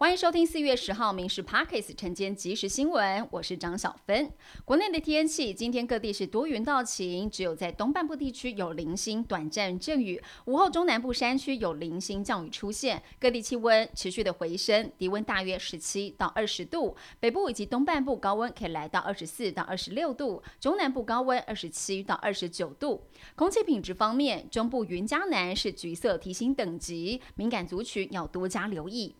[0.00, 4.32] 欢迎收听四月十号《民事 Parkes》晨间即时新闻，我是张小芬。
[4.64, 13.02] 国内的天气，今天各地是多云到晴，只有在东半部地区有零星短暂阵雨，午后中南部山区有零星降雨出现。
[13.20, 23.02] 各地气温持续的回升，低温大约十七到二十度，北部以及东半部高温可以来到二十四到二十六度，中南部高温二十七到二十九度。
[23.36, 29.14] 空气品质方面，中部云嘉南是橘色提醒等级，敏感族群要多加留意。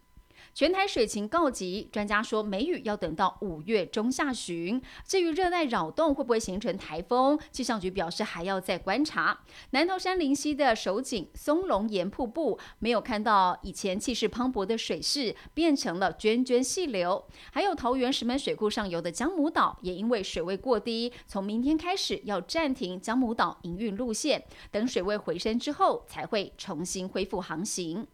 [0.53, 4.81] 全台水情告急，专家说梅雨要等到五月中下旬。
[5.07, 9.41] 至于热带扰动会不会形成台风，气象局表示还要再观察。
[9.71, 17.25] 南投山林溪的首景松龙岩瀑布，没有看到以前气势磅礴的水势，变成了涓涓细流。
[17.53, 28.07] 还有桃园石门水库上游的江母岛，也因为水位过低，从明天开始要暂停江母岛营运路线，等水位回升之后，才会重新恢复航行。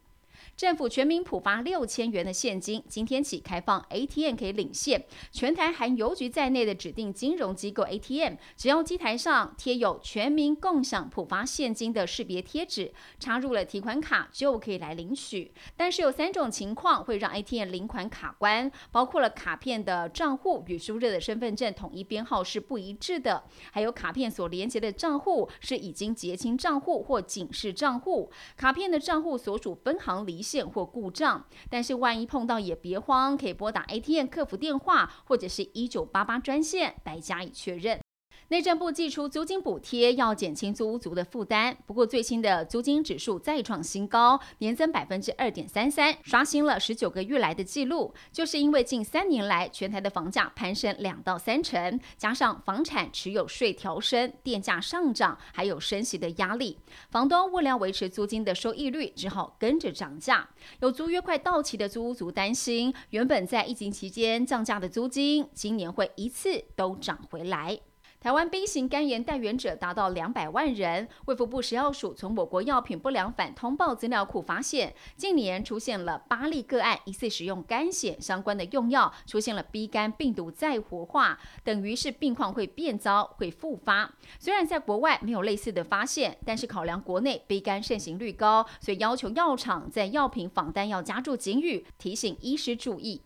[0.57, 5.05] 政府全民普发六千元的现金，今天起开放 ATM 可以领现。
[5.33, 15.53] 全台含邮局在内的指定金融机构 ATM，只要机台上贴有全民共享普发现金的识别贴纸，插入了提款卡就可以来领取。
[15.77, 30.47] 但是有三种情况会让 ATM 领款卡关，包括了卡片的账户与输入的身份证统一编号是不一致的，还有卡片所连接的账户是已经结清账户或警示账户，卡片的账户所属分行离。
[30.47, 38.06] 线或故障，但是万一碰到也别慌，可以拨打 ATM 客服电话或者是一九八八专线来加以确认。
[38.49, 41.77] 内政部寄出租金补贴，要减轻租屋族的负担。
[41.85, 48.15] 不过，最新的租金指数再创新高，年增百分之二点三三，刷新了十九个月来的记录。
[48.31, 56.79] 就是因为近三年来全台的房价攀升两到三成，加上房产持有税调升、电价上涨，还有升息的压力，
[57.11, 60.49] 房东为了维持租金的收益率，只好跟着涨价。
[60.79, 67.81] 有租约快到期的租屋族担心，原本在疫情期间降价的租金，今年会一次都涨回来。
[68.27, 71.07] 台湾 B 型肝炎带源者达到两百万人。
[71.27, 84.13] 卫福部食药署从我国药品不良反通报资料库发现，近年出现了八例个案，疑似使用肝血相关的用药，出现了 B 肝病毒再活化，等于是病况会变糟，会复发。
[84.41, 93.23] 虽然在国外没有类似的发现，但是考量国内 B 肝盛行率高，所以要求药厂在药品仿单要加注警语，提醒医师注意。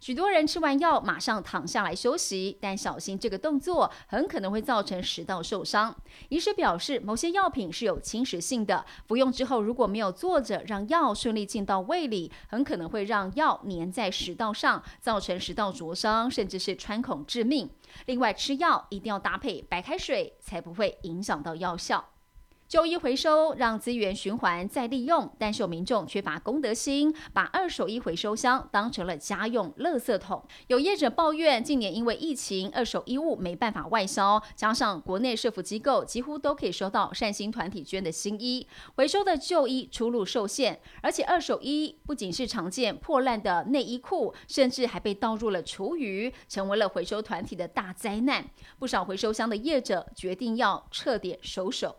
[0.00, 5.94] 许多人吃完药马上躺下来休息，但小心这个动作很可能会造成食道受伤。
[6.28, 17.70] 医师表示，某些药品是有侵蚀性的，服用之后如果没有坐着让药顺利进到胃里，很可能会让药粘在食道上，造成食道灼伤，甚至是穿孔致命。
[18.06, 22.08] 另外，吃药一定要搭配白开水，才不会影响到药效。
[22.72, 30.42] 旧衣回收让资源循环再利用，但是有民众缺乏公德心，把二手衣回收箱当成了家用垃圾桶。
[30.68, 40.80] 有业者抱怨，近年因为疫情，二手衣物没办法外销，加上国内社福机构几乎都可以收到善心团体捐的新衣，回收的旧衣出路受限。
[41.02, 48.48] 而且二手衣不仅是常见破烂的内衣裤，甚至还被倒入了厨余，成为了回收团体的大灾难。
[48.78, 51.96] 不少回收箱的业者决定要彻底收手。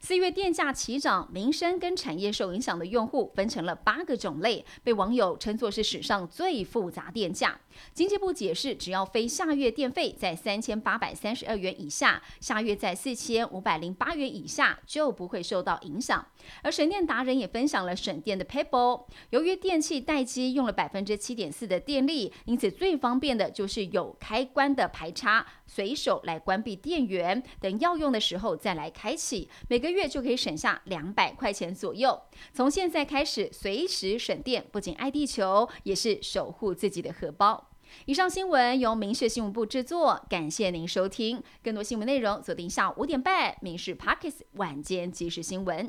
[0.00, 7.58] 四月电价齐涨，民生跟产业受影响的用户分成了八个种类，被网友称作是史上最复杂电价。
[7.92, 16.26] 经济部解释，只要非下月电费在三千八百三十二元以下，下月在四千五百零八元以下，就不会受到影响。
[16.62, 29.48] 而省电达人也分享了省电的 paper，由于电器待机用了百分之七点四的电力，因此最方便的就是有开关的排插，随手来关闭电源，等要用的时候再来开启。
[29.78, 32.20] 每个月就可以省下两百块钱左右。
[32.52, 37.70] 从现在开始，随时省电，不仅爱地球，也是守护自己的荷包。
[38.06, 41.40] 以上新闻由民事新闻部制作，感谢您收听。
[41.62, 45.86] 更多新闻内容锁定下午五点半《民事 Parkes 晚间即时新闻》。